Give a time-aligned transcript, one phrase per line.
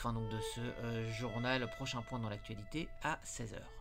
[0.00, 1.68] fin donc de ce euh, journal.
[1.76, 3.79] Prochain point dans l'actualité à 16h.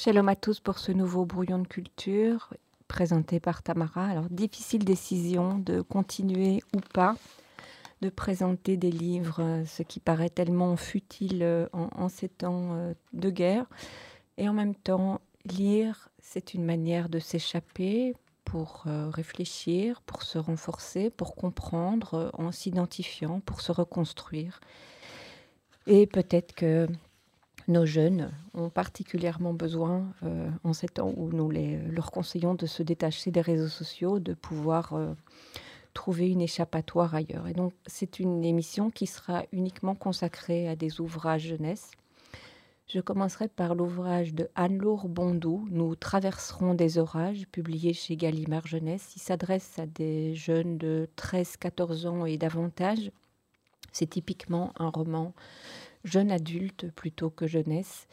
[0.00, 2.54] Shalom à tous pour ce nouveau brouillon de culture
[2.86, 4.06] présenté par Tamara.
[4.06, 7.16] Alors, difficile décision de continuer ou pas
[8.00, 13.28] de présenter des livres, ce qui paraît tellement futile euh, en, ces temps euh, de
[13.28, 13.66] guerre.
[14.36, 20.38] Et en même temps, lire, c'est une manière de s'échapper pour euh, réfléchir, pour se
[20.38, 24.60] renforcer, pour comprendre, en s'identifiant, pour se reconstruire.
[25.88, 26.86] Et peut-être que
[27.68, 32.82] nos jeunes ont particulièrement besoin, euh, en ces temps où nous leur conseillons de se
[32.82, 35.14] détacher des réseaux sociaux, de pouvoir euh,
[35.94, 37.46] trouver une échappatoire ailleurs.
[37.46, 41.90] Et donc, c'est une émission qui sera uniquement consacrée à des ouvrages jeunesse.
[42.88, 49.12] Je commencerai par l'ouvrage de Anne-Laure Bondou, Nous traverserons des orages, publié chez Gallimard Jeunesse.
[49.14, 53.10] Il s'adresse à des jeunes de 13-14 ans et davantage.
[53.92, 55.34] C'est typiquement un roman
[56.04, 58.06] jeune adulte plutôt que jeunesse.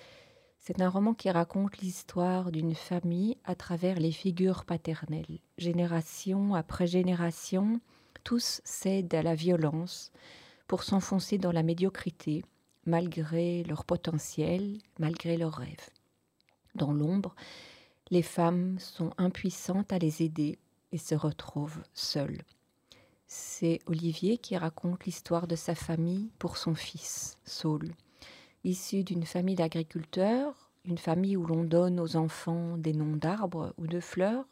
[0.58, 5.40] C'est un roman qui raconte l'histoire d'une famille à travers les figures paternelles.
[5.58, 7.80] Génération après génération,
[8.24, 10.12] tous cèdent à la violence
[10.68, 12.44] pour s'enfoncer dans la médiocrité,
[12.86, 15.90] malgré leur potentiel, malgré leurs rêves.
[16.74, 17.36] Dans l'ombre,
[18.10, 20.60] les femmes sont impuissantes à les aider
[20.92, 22.42] et se retrouvent seules.
[23.28, 27.92] C'est Olivier qui raconte l'histoire de sa famille pour son fils, Saul.
[28.64, 33.88] Issu d'une famille d'agriculteurs, une famille où l'on donne aux enfants des noms d'arbres ou
[33.88, 34.46] de fleurs,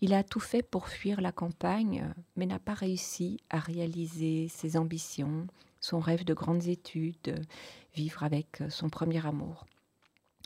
[0.00, 4.76] il a tout fait pour fuir la campagne, mais n'a pas réussi à réaliser ses
[4.76, 5.46] ambitions,
[5.80, 7.42] son rêve de grandes études,
[7.94, 9.66] vivre avec son premier amour.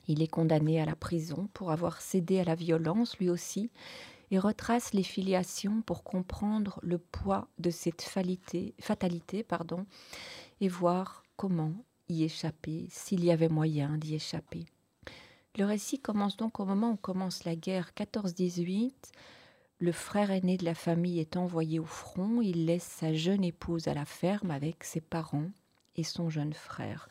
[0.08, 3.70] Il est condamné à la prison pour avoir cédé à la violence lui aussi,
[4.32, 9.84] et retrace les filiations pour comprendre le poids de cette fatalité, pardon,
[10.62, 11.74] et voir comment
[12.08, 14.64] y échapper, s'il y avait moyen d'y échapper.
[15.58, 18.94] Le récit commence donc au moment où commence la guerre 14-18.
[19.78, 22.40] Le frère aîné de la famille est envoyé au front.
[22.40, 25.50] Il laisse sa jeune épouse à la ferme avec ses parents
[25.96, 27.06] et son jeune frère.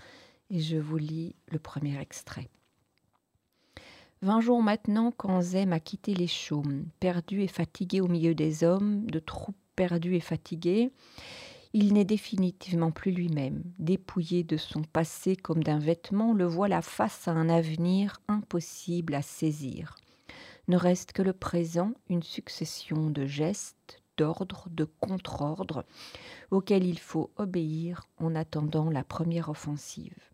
[0.49, 2.49] Et je vous lis le premier extrait.
[4.23, 9.03] Vingt jours maintenant qu'Anzem a quitté les chaumes, perdu et fatigué au milieu des hommes,
[9.07, 10.91] de troupes perdues et fatiguées,
[11.73, 13.63] il n'est définitivement plus lui-même.
[13.79, 19.23] Dépouillé de son passé comme d'un vêtement, le voilà face à un avenir impossible à
[19.23, 19.95] saisir.
[20.67, 25.83] Ne reste que le présent, une succession de gestes, d'ordres, de contre-ordres,
[26.51, 30.30] auxquels il faut obéir en attendant la première offensive.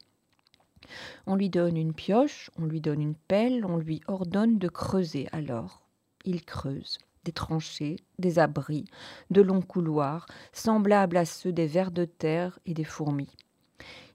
[1.25, 5.27] On lui donne une pioche, on lui donne une pelle, on lui ordonne de creuser.
[5.31, 5.81] Alors,
[6.25, 8.85] il creuse des tranchées, des abris,
[9.31, 13.35] de longs couloirs, semblables à ceux des vers de terre et des fourmis.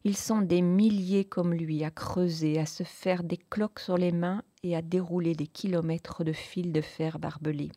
[0.04, 4.12] Ils sont des milliers comme lui à creuser, à se faire des cloques sur les
[4.12, 7.70] mains et à dérouler des kilomètres de fils de fer barbelés.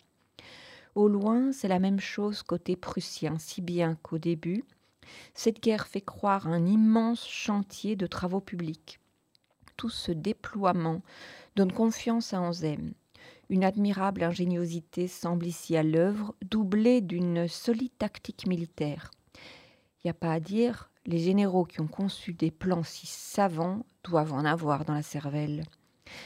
[0.96, 4.64] Au loin, c'est la même chose côté prussien, si bien qu'au début,
[5.34, 9.00] cette guerre fait croire un immense chantier de travaux publics.
[9.78, 11.02] Tout ce déploiement
[11.56, 12.94] donne confiance à Anzem.
[13.50, 19.12] Une admirable ingéniosité semble ici à l'œuvre, doublée d'une solide tactique militaire.
[20.04, 23.86] Il n'y a pas à dire, les généraux qui ont conçu des plans si savants
[24.04, 25.64] doivent en avoir dans la cervelle.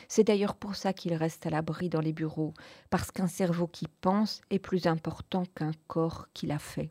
[0.07, 2.53] C'est d'ailleurs pour ça qu'il reste à l'abri dans les bureaux,
[2.89, 6.89] parce qu'un cerveau qui pense est plus important qu'un corps qui l'a fait.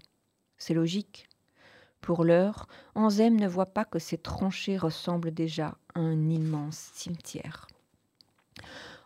[0.57, 1.29] C'est logique.
[2.01, 7.67] Pour l'heure, Anzem ne voit pas que ces tranchées ressemblent déjà à un immense cimetière.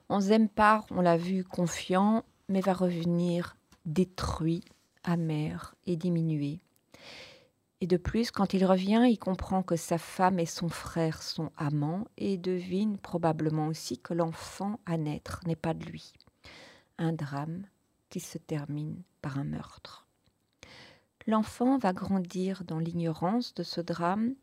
[0.08, 3.56] Anzem part, on l'a vu, confiant, mais va revenir
[3.86, 4.64] détruit,
[5.04, 6.60] amer et diminué.
[7.80, 11.50] Et de plus, quand il revient, il comprend que sa femme et son frère sont
[11.56, 16.12] amants et devine probablement aussi que l'enfant à naître n'est pas de lui.
[16.98, 17.64] Un drame
[18.08, 20.01] qui se termine par un meurtre.
[21.26, 24.34] L'enfant va grandir dans l'ignorance de ce drame,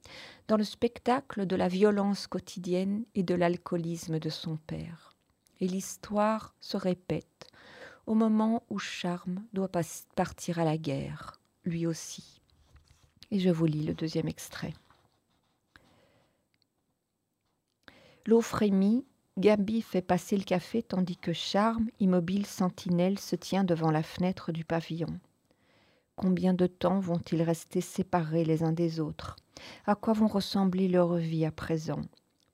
[0.47, 5.15] dans le spectacle de la violence quotidienne et de l'alcoolisme de son père.
[5.59, 7.47] Et l'histoire se répète
[8.05, 9.69] au moment où Charme doit
[10.15, 12.41] partir à la guerre, lui aussi.
[13.29, 14.73] Et je vous lis le deuxième extrait.
[18.25, 19.05] L'eau frémit,
[19.37, 24.51] Gabi fait passer le café tandis que Charme, immobile sentinelle, se tient devant la fenêtre
[24.51, 25.19] du pavillon.
[26.21, 29.37] Combien de temps vont-ils rester séparés les uns des autres?
[29.87, 32.01] À quoi vont ressembler leurs vies à présent?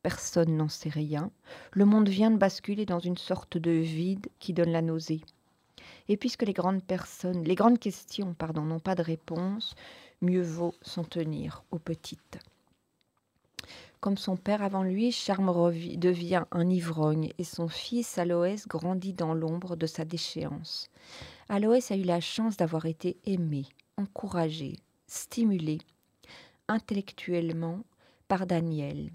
[0.04, 1.32] Personne n'en sait rien.
[1.72, 5.22] Le monde vient de basculer dans une sorte de vide qui donne la nausée.
[6.10, 9.74] Et puisque les grandes personnes, les grandes questions, pardon, n'ont pas de réponse,
[10.22, 12.38] mieux vaut s'en tenir aux petites.
[14.00, 15.52] Comme son père avant lui, Charme
[15.98, 20.92] devient un ivrogne et son fils Aloès grandit dans l'ombre de sa déchéance.
[21.48, 23.66] Aloès a eu la chance d'avoir été aimé,
[23.98, 25.78] encouragé, stimulé
[26.68, 27.84] intellectuellement
[28.28, 29.12] par Daniel.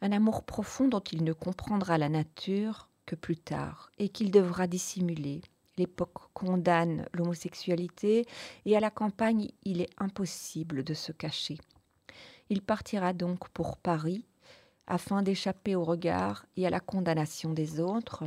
[0.00, 4.66] Un amour profond dont il ne comprendra la nature que plus tard et qu'il devra
[4.66, 5.42] dissimuler.
[5.76, 8.26] L'époque condamne l'homosexualité
[8.64, 11.58] et à la campagne il est impossible de se cacher.
[12.50, 14.26] Il partira donc pour Paris
[14.88, 18.24] afin d'échapper au regard et à la condamnation des autres,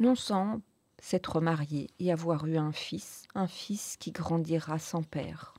[0.00, 0.60] non sans
[1.00, 5.54] s'être marié et avoir eu un fils, un fils qui grandira sans père,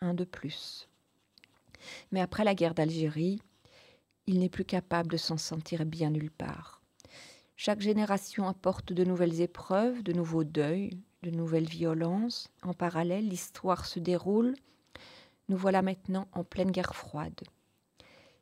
[0.00, 0.88] un de plus.
[2.12, 3.40] Mais après la guerre d'Algérie,
[4.26, 6.80] il n'est plus capable de s'en sentir bien nulle part.
[7.56, 12.48] Chaque génération apporte de nouvelles épreuves, de nouveaux deuils, de nouvelles violences.
[12.62, 14.54] En parallèle, l'histoire se déroule
[15.48, 17.38] nous voilà maintenant en pleine guerre froide.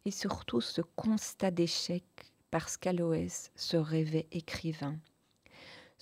[0.05, 2.05] Et surtout ce constat d'échec
[2.50, 4.96] parce qu'Aloès se rêvait écrivain.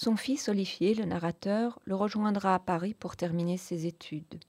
[0.02, 4.40] Son fils Olivier, le narrateur, le rejoindra à Paris pour terminer ses études.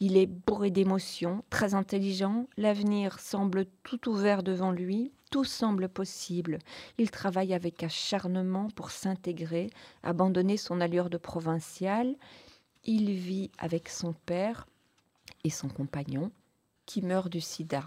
[0.00, 6.60] Il est bourré d'émotions, très intelligent, l'avenir semble tout ouvert devant lui, tout semble possible.
[6.96, 9.68] Il travaille avec acharnement pour s'intégrer,
[10.02, 12.16] abandonner son allure de provincial.
[12.84, 14.66] Il vit avec son père,
[15.44, 16.30] et son compagnon,
[16.86, 17.86] qui meurt du sida.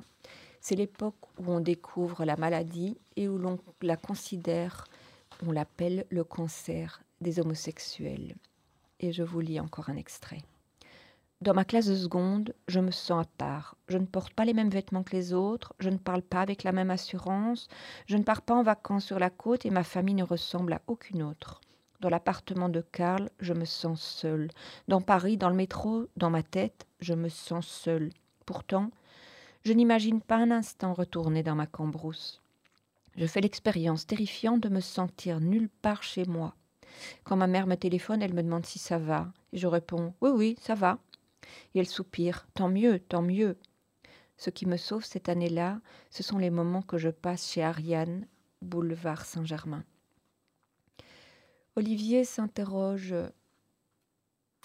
[0.62, 4.86] C'est l'époque où on découvre la maladie et où l'on la considère,
[5.46, 8.36] on l'appelle le cancer des homosexuels.
[9.00, 10.42] Et je vous lis encore un extrait.
[11.40, 13.76] Dans ma classe de seconde, je me sens à part.
[13.90, 16.64] Je ne porte pas les mêmes vêtements que les autres, je ne parle pas avec
[16.64, 17.68] la même assurance,
[18.08, 20.82] je ne pars pas en vacances sur la côte et ma famille ne ressemble à
[20.88, 21.62] aucune autre.
[22.00, 24.50] Dans l'appartement de Karl, je me sens seule.
[24.88, 28.10] Dans Paris, dans le métro, dans ma tête, je me sens seule.
[28.48, 28.90] Pourtant,
[29.64, 32.42] je n'imagine pas un instant retourner dans ma cambrousse.
[33.18, 36.56] Je fais l'expérience terrifiante de me sentir nulle part chez moi.
[37.24, 39.34] Quand ma mère me téléphone, elle me demande si ça va.
[39.54, 41.00] Je réponds Oui, oui, ça va.
[41.74, 43.58] Et elle soupire Tant mieux, tant mieux.
[44.38, 45.82] Ce qui me sauve cette année-là,
[46.12, 48.28] ce sont les moments que je passe chez Ariane,
[48.62, 49.84] boulevard Saint-Germain.
[51.76, 53.16] Olivier s'interroge.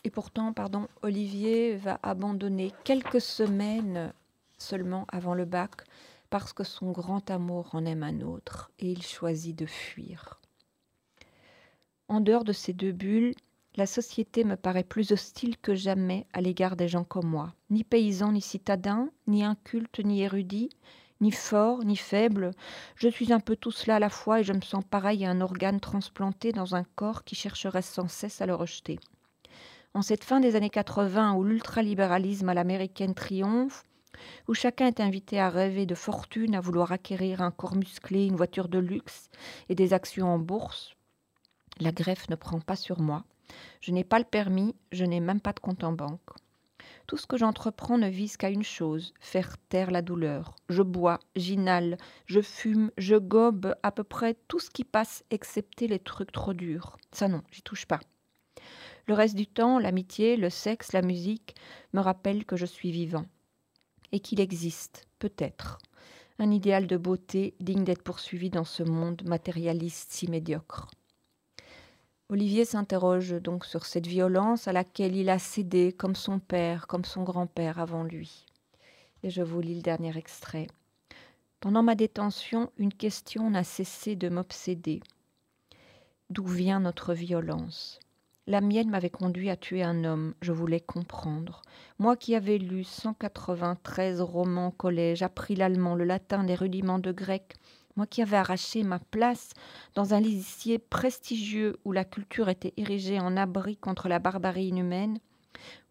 [0.05, 4.13] Et pourtant, pardon, Olivier va abandonner quelques semaines
[4.59, 5.85] seulement avant le bac
[6.33, 10.41] parce que son grand amour en aime un autre et il choisit de fuir.
[12.09, 13.35] En dehors de ces deux bulles,
[13.77, 17.85] la société me paraît plus hostile que jamais à l'égard des gens comme moi, ni
[17.85, 20.71] paysans ni citadins, ni incultes ni érudits,
[21.21, 22.53] ni fort, ni faible.
[22.97, 25.31] Je suis un peu tout cela à la fois et je me sens pareil à
[25.31, 28.99] un organe transplanté dans un corps qui chercherait sans cesse à le rejeter.
[29.93, 33.85] En cette fin des années 80 où l'ultralibéralisme à l'américaine triomphe,
[34.49, 38.37] où chacun est invité à rêver de fortune, à vouloir acquérir un corps musclé, une
[38.37, 39.29] voiture de luxe
[39.69, 40.95] et des actions en bourse,
[41.81, 43.25] la greffe ne prend pas sur moi.
[43.81, 46.21] Je n'ai pas le permis, je n'ai même pas de compte en banque.
[47.07, 50.57] Tout ce que j'entreprends ne vise qu'à une chose, faire taire la douleur.
[50.69, 55.89] Je bois, j'inhale, je fume, je gobe à peu près tout ce qui passe, excepté
[55.89, 56.99] les trucs trop durs.
[57.11, 58.01] Ça non, j'y touche pas.
[59.07, 61.57] Le reste du temps, l'amitié, le sexe, la musique
[61.93, 63.27] me rappellent que je suis vivant.
[64.13, 65.79] Et qu'il existe, peut-être,
[66.39, 70.91] un idéal de beauté digne d'être poursuivi dans ce monde matérialiste si médiocre.
[72.29, 77.05] Olivier s'interroge donc sur cette violence à laquelle il a cédé comme son père, comme
[77.05, 78.47] son grand-père avant lui.
[79.23, 80.67] Et je vous lis le dernier extrait.
[81.61, 85.01] Pendant ma détention, une question n'a cessé de m'obséder.
[86.31, 88.01] D'où vient notre violence?
[88.53, 91.63] La mienne m'avait conduit à tuer un homme, je voulais comprendre.
[91.99, 97.13] Moi qui avais lu 193 romans au collège, appris l'allemand, le latin, les rudiments de
[97.13, 97.55] grec,
[97.97, 99.55] moi qui avais arraché ma place
[99.95, 105.19] dans un lycée prestigieux où la culture était érigée en abri contre la barbarie inhumaine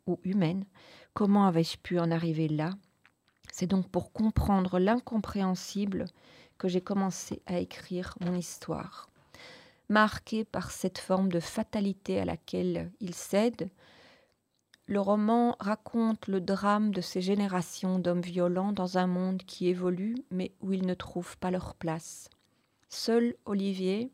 [0.06, 0.66] ou humaine,
[1.16, 2.70] comment avais-je pu en arriver là?
[3.52, 6.06] C'est donc pour comprendre l'incompréhensible
[6.60, 9.11] que j'ai commencé à écrire mon histoire.
[9.92, 13.70] Marqué par cette forme de fatalité à laquelle il cède,
[14.86, 20.16] le roman raconte le drame de ces générations d'hommes violents dans un monde qui évolue
[20.30, 22.30] mais où ils ne trouvent pas leur place.
[22.88, 24.14] Seul Olivier,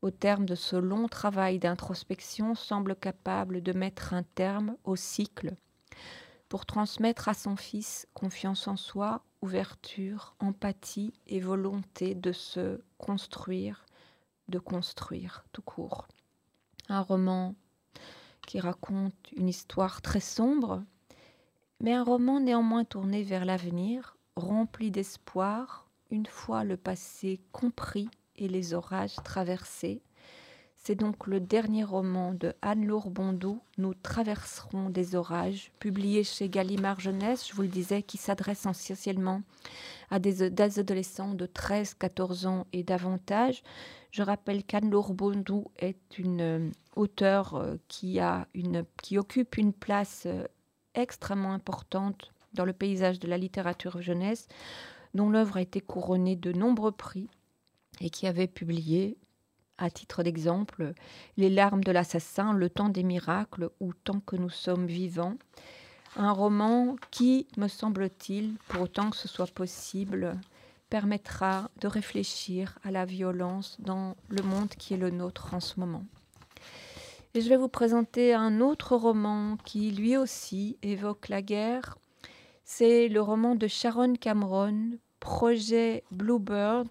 [0.00, 5.56] au terme de ce long travail d'introspection, semble capable de mettre un terme au cycle
[6.48, 13.84] pour transmettre à son fils confiance en soi, ouverture, empathie et volonté de se construire,
[14.50, 16.08] de construire tout court.
[16.88, 17.54] Un roman
[18.46, 20.82] qui raconte une histoire très sombre,
[21.80, 28.48] mais un roman néanmoins tourné vers l'avenir, rempli d'espoir, une fois le passé compris et
[28.48, 30.02] les orages traversés.
[30.82, 37.00] C'est donc le dernier roman de Anne-Laure Bondou, Nous traverserons des orages, publié chez Gallimard
[37.00, 39.42] Jeunesse, je vous le disais, qui s'adresse essentiellement
[40.10, 43.62] à des, adolescents de 13-14 ans et davantage.
[44.10, 48.46] Je rappelle qu'Anne-Laure Bondou est une euh, auteure euh, qui, a
[49.02, 50.44] qui occupe une place euh,
[50.94, 54.48] extrêmement importante dans le paysage de la littérature jeunesse,
[55.14, 57.28] dont l'œuvre a été couronnée de nombreux prix
[58.00, 59.16] et qui avait publié
[59.78, 60.92] à titre d'exemple,
[61.36, 65.36] Les larmes de l'assassin, Le temps des miracles ou Tant que nous sommes vivants.
[66.16, 70.36] Un roman qui, me semble-t-il, pour autant que ce soit possible,
[70.90, 75.78] permettra de réfléchir à la violence dans le monde qui est le nôtre en ce
[75.80, 76.04] moment.
[77.32, 81.96] Et je vais vous présenter un autre roman qui lui aussi évoque la guerre.
[82.64, 86.88] C'est le roman de Sharon Cameron, Projet Bluebird,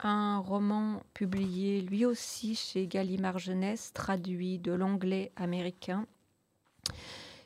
[0.00, 6.06] un roman publié lui aussi chez Gallimard Jeunesse, traduit de l'anglais américain,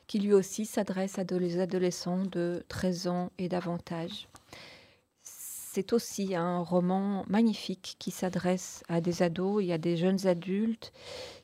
[0.07, 4.27] qui lui aussi s'adresse à des adolescents de 13 ans et davantage.
[5.75, 10.93] C'est aussi un roman magnifique qui s'adresse à des ados et à des jeunes adultes,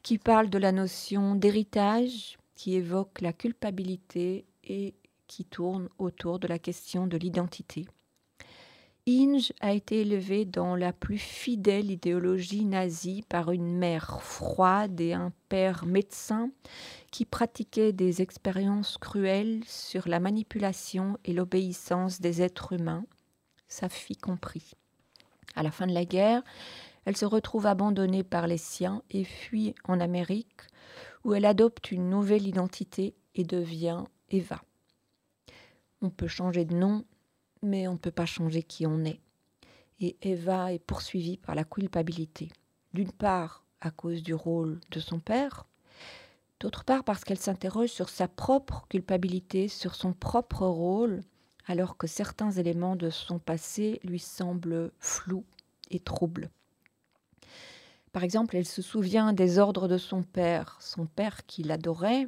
[0.04, 4.94] qui parle de la notion d'héritage, qui évoque la culpabilité et
[5.28, 7.88] qui tourne autour de la question de l'identité.
[9.06, 15.12] Inge a été élevé dans la plus fidèle idéologie nazie par une mère froide et
[15.12, 16.52] un père médecin
[17.12, 23.04] qui pratiquait des expériences cruelles sur la manipulation et l'obéissance des êtres humains,
[23.72, 24.74] sa fille compris.
[25.56, 26.44] À la fin de la guerre,
[27.06, 30.62] elle se retrouve abandonnée par les siens et fuit en Amérique,
[31.24, 34.62] où elle adopte une nouvelle identité et devient Eva.
[36.02, 37.06] On peut changer de nom
[37.62, 39.20] mais on ne peut pas changer qui on est.
[40.00, 42.50] Et Eva est poursuivie par la culpabilité.
[42.94, 45.68] D'une part, à cause du rôle de son père,
[46.60, 51.22] d'autre part parce qu'elle s'interroge sur sa propre culpabilité, sur son propre rôle,
[51.68, 55.46] alors que certains éléments de son passé lui semblent flous
[55.90, 56.50] et troubles.
[58.12, 62.28] Par exemple, elle se souvient des ordres de son père, son père qui l'adorait,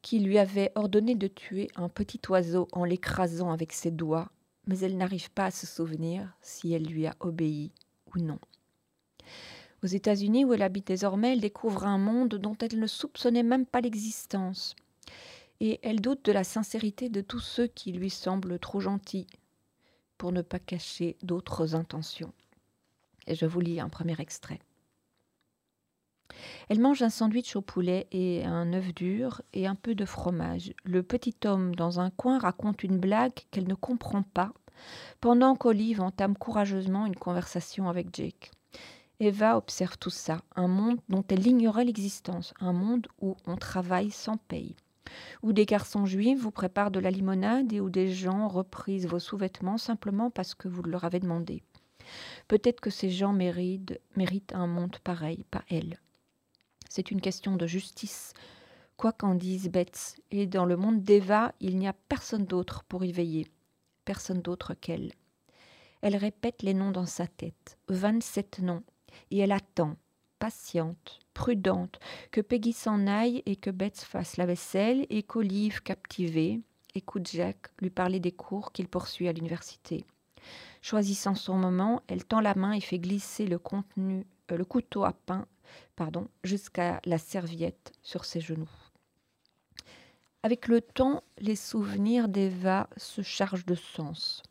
[0.00, 4.30] qui lui avait ordonné de tuer un petit oiseau en l'écrasant avec ses doigts
[4.66, 7.72] mais elle n'arrive pas à se souvenir si elle lui a obéi
[8.14, 8.38] ou non.
[9.82, 13.66] Aux États-Unis, où elle habite désormais, elle découvre un monde dont elle ne soupçonnait même
[13.66, 14.76] pas l'existence.
[15.60, 19.26] Et elle doute de la sincérité de tous ceux qui lui semblent trop gentils,
[20.18, 22.32] pour ne pas cacher d'autres intentions.
[23.26, 24.60] Et je vous lis un premier extrait.
[26.68, 30.72] Elle mange un sandwich au poulet et un œuf dur et un peu de fromage.
[30.84, 34.52] Le petit homme dans un coin raconte une blague qu'elle ne comprend pas,
[35.20, 38.50] pendant qu'Olive entame courageusement une conversation avec Jake.
[39.20, 44.10] Eva observe tout ça, un monde dont elle ignorait l'existence, un monde où on travaille
[44.10, 44.74] sans paye,
[45.42, 49.18] où des garçons juifs vous préparent de la limonade et où des gens reprisent vos
[49.18, 51.62] sous-vêtements simplement parce que vous leur avez demandé.
[52.48, 55.98] Peut-être que ces gens méritent, méritent un monde pareil, pas elle.
[56.88, 58.34] C'est une question de justice,
[58.96, 60.20] quoi qu'en dise Betts.
[60.30, 63.46] Et dans le monde d'Eva, il n'y a personne d'autre pour y veiller,
[64.04, 65.12] personne d'autre qu'elle.
[66.02, 68.82] Elle répète les noms dans sa tête, 27 noms,
[69.30, 69.96] et elle attend,
[70.42, 72.00] patiente, prudente,
[72.32, 76.60] que Peggy s'en aille et que Betts fasse la vaisselle et qu'Olive, captivée,
[76.96, 80.04] écoute Jack lui parler des cours qu'il poursuit à l'université.
[80.80, 85.04] Choisissant son moment, elle tend la main et fait glisser le contenu, euh, le couteau
[85.04, 85.46] à pain
[85.94, 88.68] pardon, jusqu'à la serviette sur ses genoux.
[90.42, 94.42] Avec le temps, les souvenirs d'Eva se chargent de sens.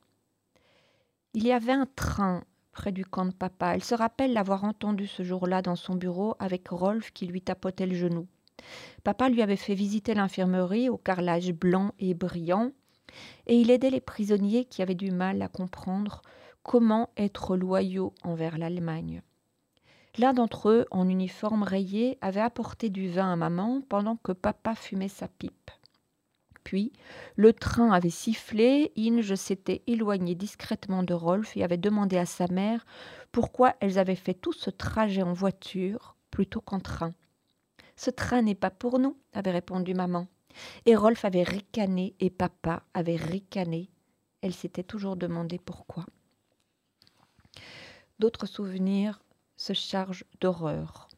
[1.33, 3.75] Il y avait un train près du camp de papa.
[3.75, 7.87] Elle se rappelle l'avoir entendu ce jour-là dans son bureau avec Rolf qui lui tapotait
[7.87, 8.27] le genou.
[9.03, 12.71] Papa lui avait fait visiter l'infirmerie au carrelage blanc et brillant,
[13.47, 16.21] et il aidait les prisonniers qui avaient du mal à comprendre
[16.63, 19.21] comment être loyaux envers l'Allemagne.
[20.17, 24.75] L'un d'entre eux, en uniforme rayé, avait apporté du vin à maman pendant que papa
[24.75, 25.71] fumait sa pipe.
[26.63, 26.93] Puis,
[27.35, 32.47] le train avait sifflé, Inge s'était éloignée discrètement de Rolf et avait demandé à sa
[32.47, 32.85] mère
[33.31, 37.13] pourquoi elles avaient fait tout ce trajet en voiture plutôt qu'en train.
[37.95, 40.27] Ce train n'est pas pour nous, avait répondu maman.
[40.85, 43.89] Et Rolf avait ricané et papa avait ricané.
[44.41, 46.05] Elle s'était toujours demandé pourquoi.
[48.19, 49.21] D'autres souvenirs
[49.55, 51.09] se chargent d'horreur.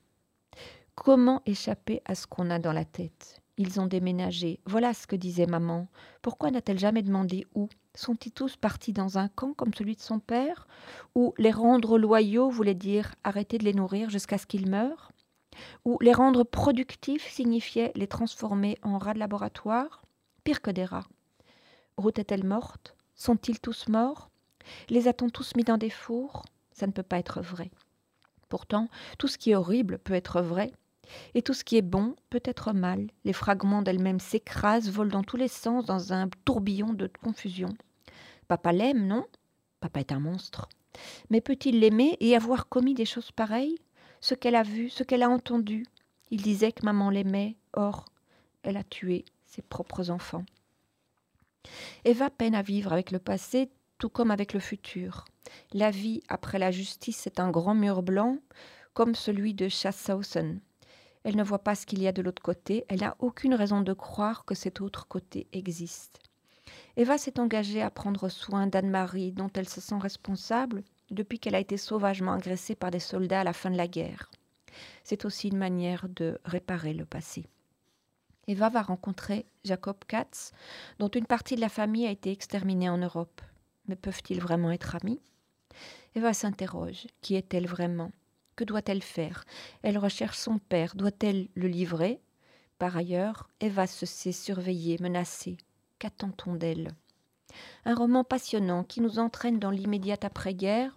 [0.95, 3.42] Comment échapper à ce qu'on a dans la tête?
[3.57, 4.59] Ils ont déménagé.
[4.65, 5.87] Voilà ce que disait maman.
[6.21, 7.69] Pourquoi n'a-t-elle jamais demandé où?
[7.93, 10.67] Sont-ils tous partis dans un camp comme celui de son père?
[11.13, 15.11] Ou les rendre loyaux voulait dire arrêter de les nourrir jusqu'à ce qu'ils meurent?
[15.85, 20.01] Ou les rendre productifs signifiait les transformer en rats de laboratoire?
[20.43, 21.07] Pire que des rats.
[21.97, 22.95] Ruth est-elle morte?
[23.13, 24.31] Sont-ils tous morts?
[24.89, 26.43] Les a-t-on tous mis dans des fours?
[26.71, 27.69] Ça ne peut pas être vrai.
[28.49, 30.71] Pourtant, tout ce qui est horrible peut être vrai,
[31.33, 33.07] et tout ce qui est bon peut être mal.
[33.23, 37.69] Les fragments d'elles-mêmes s'écrasent, volent dans tous les sens dans un tourbillon de confusion.
[38.47, 39.25] Papa l'aime, non?
[39.79, 40.69] Papa est un monstre.
[41.29, 43.77] Mais peut-il l'aimer et avoir commis des choses pareilles?
[44.21, 45.85] Ce qu'elle a vu, ce qu'elle a entendu.
[46.31, 48.05] Il disait que maman l'aimait, or,
[48.63, 50.45] elle a tué ses propres enfants.
[52.05, 55.25] Eva peine à vivre avec le passé, tout comme avec le futur.
[55.73, 58.37] La vie après la justice est un grand mur blanc,
[58.93, 60.59] comme celui de Schaffhausen.
[61.23, 62.85] Elle ne voit pas ce qu'il y a de l'autre côté.
[62.89, 66.19] Elle n'a aucune raison de croire que cet autre côté existe.
[66.95, 71.59] Eva s'est engagée à prendre soin d'Anne-Marie, dont elle se sent responsable depuis qu'elle a
[71.59, 74.29] été sauvagement agressée par des soldats à la fin de la guerre.
[75.03, 77.45] C'est aussi une manière de réparer le passé.
[78.47, 80.51] Eva va rencontrer Jacob Katz,
[80.99, 83.41] dont une partie de la famille a été exterminée en Europe.
[83.87, 85.21] Mais peuvent-ils vraiment être amis?
[86.15, 87.07] Eva s'interroge.
[87.21, 88.11] Qui est-elle vraiment?
[88.55, 89.43] Que doit-elle faire?
[89.81, 90.95] Elle recherche son père.
[90.95, 92.21] Doit-elle le livrer?
[92.79, 95.57] Par ailleurs, Eva se sait surveillée, menacée.
[95.99, 96.93] Qu'attend-on d'elle?
[97.85, 100.95] Un roman passionnant qui nous entraîne dans l'immédiate après-guerre,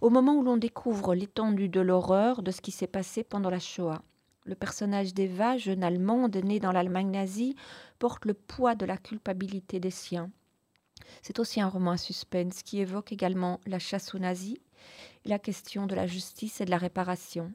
[0.00, 3.58] au moment où l'on découvre l'étendue de l'horreur de ce qui s'est passé pendant la
[3.58, 4.02] Shoah.
[4.44, 7.56] Le personnage d'Eva, jeune allemande née dans l'Allemagne nazie,
[7.98, 10.30] porte le poids de la culpabilité des siens.
[11.22, 14.58] C'est aussi un roman à suspense qui évoque également la chasse aux nazis
[15.24, 17.52] la question de la justice et de la réparation.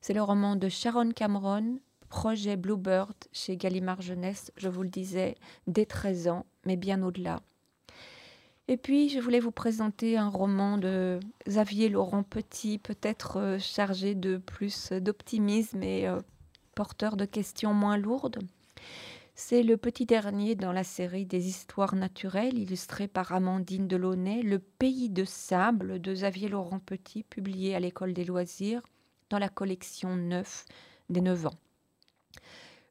[0.00, 5.36] C'est le roman de Sharon Cameron, projet Bluebird chez Gallimard Jeunesse, je vous le disais,
[5.66, 7.40] dès 13 ans, mais bien au-delà.
[8.68, 14.14] Et puis, je voulais vous présenter un roman de Xavier Laurent Petit, peut-être euh, chargé
[14.14, 16.20] de plus d'optimisme et euh,
[16.74, 18.38] porteur de questions moins lourdes.
[19.34, 24.58] C'est le petit dernier dans la série des histoires naturelles illustrées par Amandine Delaunay, Le
[24.58, 28.82] pays de sable de Xavier Laurent Petit, publié à l'école des loisirs
[29.30, 30.66] dans la collection 9
[31.08, 31.58] des 9 ans.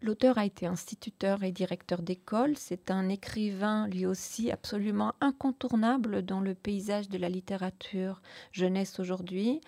[0.02, 2.58] L'auteur a été instituteur et directeur d'école.
[2.58, 8.20] C'est un écrivain, lui aussi, absolument incontournable dans le paysage de la littérature
[8.52, 9.62] jeunesse aujourd'hui,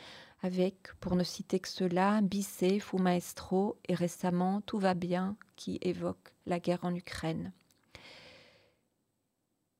[0.43, 5.79] avec, pour ne citer que cela, Bisset, Fou Maestro et récemment Tout va bien, qui
[5.81, 7.53] évoque la guerre en Ukraine.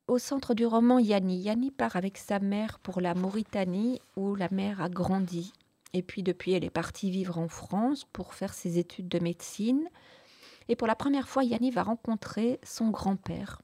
[0.08, 1.41] Au centre du roman, Yanni.
[1.41, 5.52] Yanni part avec sa mère pour la Mauritanie, où la mère a grandi.
[5.91, 9.89] Et puis depuis, elle est partie vivre en France pour faire ses études de médecine.
[10.69, 13.62] Et pour la première fois, Yanni va rencontrer son grand-père.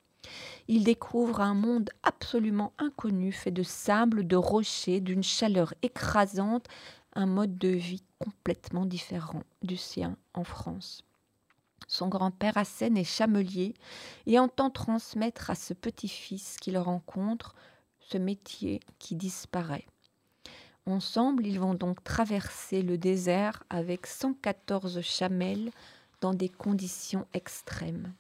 [0.68, 6.68] Il découvre un monde absolument inconnu, fait de sable, de rochers, d'une chaleur écrasante,
[7.13, 11.04] un mode de vie complètement différent du sien en France.
[11.88, 13.74] Son grand-père Hassen est chamelier
[14.28, 17.56] et entend transmettre à ce petit-fils qu'il rencontre
[18.00, 19.86] ce métier qui disparaît.
[20.86, 25.72] Ensemble, ils vont donc traverser le désert avec 114 chamelles
[26.22, 28.13] dans des conditions extrêmes.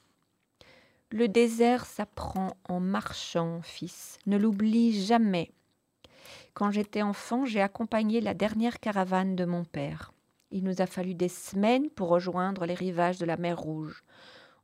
[1.11, 4.19] Le désert s'apprend en marchant, fils.
[4.27, 5.51] Ne l'oublie jamais.
[6.53, 10.13] Quand j'étais enfant, j'ai accompagné la dernière caravane de mon père.
[10.51, 14.03] Il nous a fallu des semaines pour rejoindre les rivages de la mer Rouge.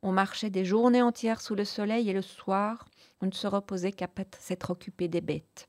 [0.03, 2.85] On marchait des journées entières sous le soleil et le soir,
[3.21, 5.67] on ne se reposait qu'à s'être occupé des bêtes.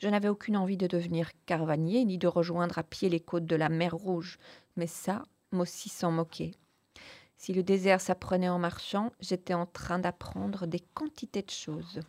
[0.00, 3.56] Je n'avais aucune envie de devenir caravanier ni de rejoindre à pied les côtes de
[3.56, 4.38] la mer Rouge,
[4.76, 6.52] mais ça, Mossi s'en moquait.
[7.38, 12.00] Si le désert s'apprenait en marchant, j'étais en train d'apprendre des quantités de choses.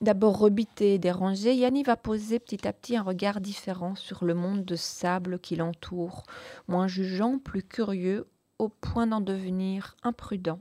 [0.00, 4.32] D'abord rebité et dérangé, Yanni va poser petit à petit un regard différent sur le
[4.32, 6.22] monde de sable qui l'entoure,
[6.66, 8.26] moins jugeant, plus curieux,
[8.58, 10.58] au point d'en devenir imprudent.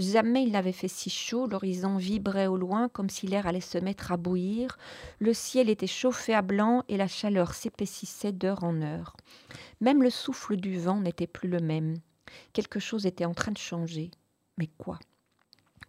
[0.00, 3.76] Jamais il n'avait fait si chaud, l'horizon vibrait au loin comme si l'air allait se
[3.76, 4.78] mettre à bouillir,
[5.18, 9.14] le ciel était chauffé à blanc et la chaleur s'épaississait d'heure en heure.
[9.82, 11.98] Même le souffle du vent n'était plus le même.
[12.54, 14.10] Quelque chose était en train de changer.
[14.56, 14.98] Mais quoi?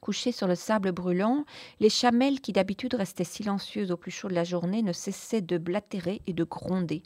[0.01, 1.45] Couchées sur le sable brûlant,
[1.79, 5.57] les chamelles qui d'habitude restaient silencieuses au plus chaud de la journée ne cessaient de
[5.57, 7.01] blatérer et de gronder.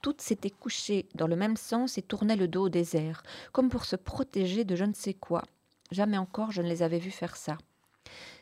[0.00, 3.84] Toutes s'étaient couchées dans le même sens et tournaient le dos au désert, comme pour
[3.84, 5.42] se protéger de je ne sais quoi.
[5.90, 7.56] Jamais encore je ne les avais vues faire ça.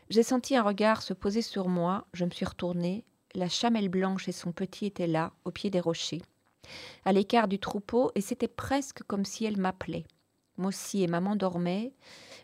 [0.09, 3.05] J'ai senti un regard se poser sur moi, je me suis retournée,
[3.35, 6.23] la chamelle blanche et son petit étaient là, au pied des rochers,
[7.05, 10.05] à l'écart du troupeau, et c'était presque comme si elle m'appelait.
[10.59, 11.93] Mossy et maman dormaient.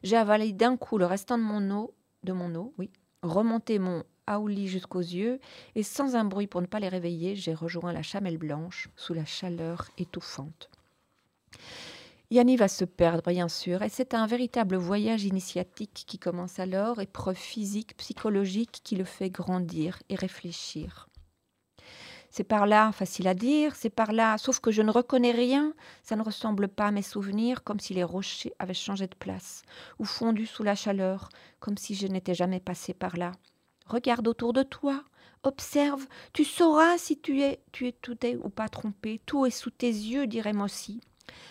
[0.03, 2.91] J'ai avalé d'un coup le restant de mon eau, de mon eau, oui,
[3.23, 5.41] remonté mon aouli jusqu'aux yeux,
[5.75, 9.15] et sans un bruit pour ne pas les réveiller, j'ai rejoint la chamelle blanche sous
[9.15, 10.69] la chaleur étouffante.
[12.33, 16.99] Yanni va se perdre, bien sûr, et c'est un véritable voyage initiatique qui commence alors,
[16.99, 21.11] épreuve physique, psychologique qui le fait grandir et réfléchir.
[22.31, 25.75] C'est par là, facile à dire, c'est par là, sauf que je ne reconnais rien,
[26.03, 29.61] ça ne ressemble pas à mes souvenirs, comme si les rochers avaient changé de place,
[29.99, 31.29] ou fondu sous la chaleur,
[31.61, 33.33] comme si je n'étais jamais passé par là.
[33.85, 35.05] Regarde autour de toi,
[35.42, 39.51] observe, tu sauras si tu es, tu es tout est ou pas trompé, tout est
[39.51, 41.03] sous tes yeux, dirait Mossy.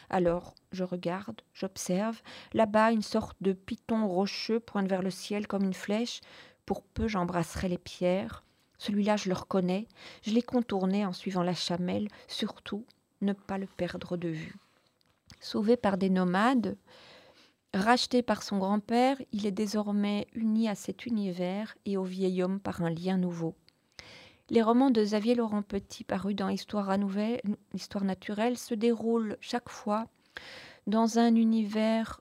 [0.09, 2.21] Alors, je regarde, j'observe.
[2.53, 6.21] Là-bas, une sorte de piton rocheux pointe vers le ciel comme une flèche.
[6.65, 8.43] Pour peu, j'embrasserai les pierres.
[8.77, 9.87] Celui-là, je le reconnais.
[10.23, 12.07] Je l'ai contourné en suivant la chamelle.
[12.27, 12.85] Surtout,
[13.21, 14.55] ne pas le perdre de vue.
[15.39, 16.77] Sauvé par des nomades,
[17.73, 22.59] racheté par son grand-père, il est désormais uni à cet univers et au vieil homme
[22.59, 23.55] par un lien nouveau.
[24.51, 27.39] Les romans de Xavier Laurent Petit parus dans Histoire, nouvelle,
[27.73, 30.09] Histoire naturelle se déroulent chaque fois
[30.87, 32.19] dans un univers,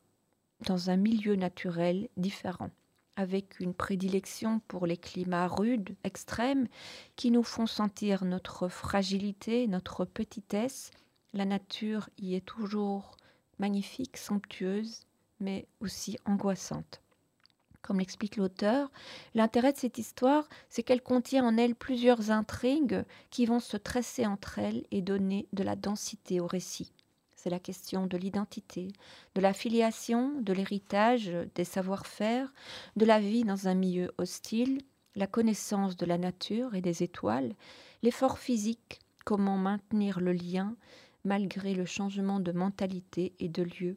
[0.64, 2.70] dans un milieu naturel différent
[3.16, 6.68] avec une prédilection pour les climats rudes, extrêmes,
[7.16, 10.92] qui nous font sentir notre fragilité, notre petitesse.
[11.32, 13.16] La nature y est toujours
[13.58, 15.00] magnifique, somptueuse,
[15.40, 17.02] mais aussi angoissante.
[17.90, 18.88] Comme l'explique l'auteur,
[19.34, 24.26] l'intérêt de cette histoire, c'est qu'elle contient en elle plusieurs intrigues qui vont se tresser
[24.26, 26.92] entre elles et donner de la densité au récit.
[27.34, 28.92] C'est la question de l'identité,
[29.34, 32.54] de la filiation, de l'héritage, des savoir-faire,
[32.94, 34.82] de la vie dans un milieu hostile,
[35.16, 37.56] la connaissance de la nature et des étoiles,
[38.04, 40.76] l'effort physique, comment maintenir le lien
[41.24, 43.96] malgré le changement de mentalité et de lieu,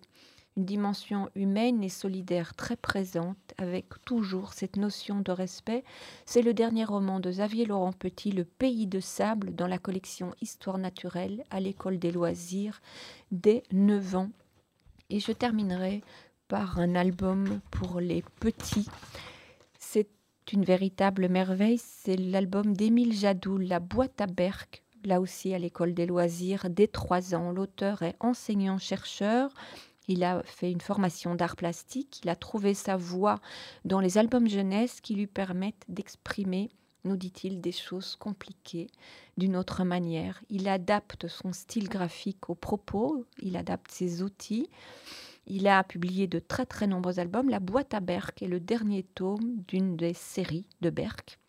[0.55, 5.83] une dimension humaine et solidaire très présente, avec toujours cette notion de respect.
[6.25, 10.33] C'est le dernier roman de Xavier Laurent Petit, Le Pays de sable, dans la collection
[10.41, 12.81] Histoire naturelle à l'école des loisirs
[13.31, 14.29] dès 9 ans.
[15.09, 16.01] Et je terminerai
[16.47, 18.87] par un album pour les petits.
[19.79, 20.09] C'est
[20.51, 21.79] une véritable merveille.
[21.79, 26.87] C'est l'album d'Émile Jadoul, La boîte à Berck, là aussi à l'école des loisirs, dès
[26.87, 27.51] 3 ans.
[27.51, 29.51] L'auteur est enseignant-chercheur.
[30.07, 33.39] Il a fait une formation d'art plastique, il a trouvé sa voix
[33.85, 36.69] dans les albums jeunesse qui lui permettent d'exprimer,
[37.05, 38.87] nous dit-il, des choses compliquées
[39.37, 40.41] d'une autre manière.
[40.49, 44.69] Il adapte son style graphique aux propos, il adapte ses outils.
[45.45, 47.49] Il a publié de très très nombreux albums.
[47.49, 51.39] La boîte à Berck est le dernier tome d'une des séries de Berck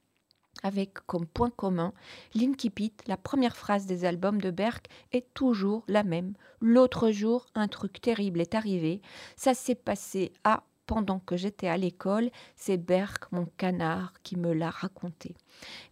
[0.64, 1.92] avec comme point commun
[2.34, 6.34] l'incipit, la première phrase des albums de Berck est toujours la même.
[6.60, 9.00] L'autre jour, un truc terrible est arrivé.
[9.36, 14.52] Ça s'est passé à pendant que j'étais à l'école, c'est Berck, mon canard, qui me
[14.52, 15.34] l'a raconté.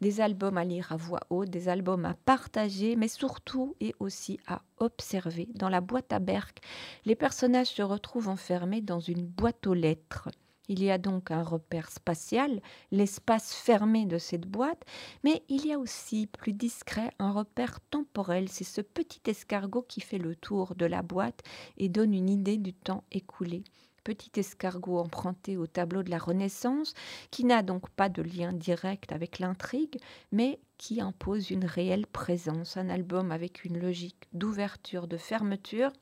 [0.00, 4.38] Des albums à lire à voix haute, des albums à partager, mais surtout et aussi
[4.46, 5.48] à observer.
[5.54, 6.60] Dans la boîte à Berck,
[7.04, 10.28] les personnages se retrouvent enfermés dans une boîte aux lettres.
[10.72, 14.86] Il y a donc un repère spatial, l'espace fermé de cette boîte,
[15.22, 18.48] mais il y a aussi, plus discret, un repère temporel.
[18.48, 21.42] C'est ce petit escargot qui fait le tour de la boîte
[21.76, 23.64] et donne une idée du temps écoulé.
[24.02, 26.94] Petit escargot emprunté au tableau de la Renaissance,
[27.30, 29.98] qui n'a donc pas de lien direct avec l'intrigue,
[30.32, 35.92] mais qui impose une réelle présence, un album avec une logique d'ouverture, de fermeture,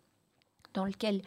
[0.75, 1.23] dans lequel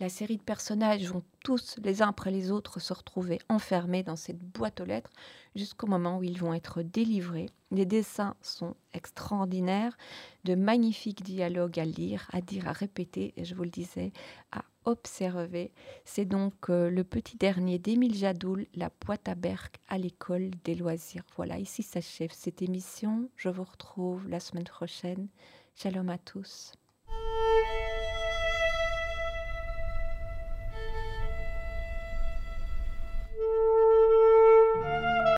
[0.00, 4.16] la série de personnages vont tous les uns après les autres se retrouver enfermés dans
[4.16, 5.10] cette boîte aux lettres
[5.54, 7.48] jusqu'au moment où ils vont être délivrés.
[7.70, 9.96] Les dessins sont extraordinaires,
[10.44, 14.12] de magnifiques dialogues à lire, à dire, à répéter, et je vous le disais,
[14.52, 15.72] à observer.
[16.04, 20.74] C'est donc euh, le petit dernier d'Émile Jadoul, La boîte à Berck à l'école des
[20.74, 21.24] loisirs.
[21.36, 23.28] Voilà, ici s'achève cette émission.
[23.36, 25.28] Je vous retrouve la semaine prochaine.
[25.74, 26.72] Shalom à tous.